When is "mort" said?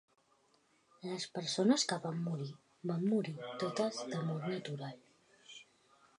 4.31-4.51